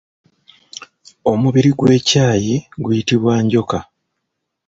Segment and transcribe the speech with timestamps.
[1.31, 3.79] Omubiri gw’ekyayi guyitibwa Njoka.